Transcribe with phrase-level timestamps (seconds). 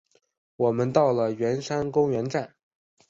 [0.55, 2.55] 我们到了圆山公园站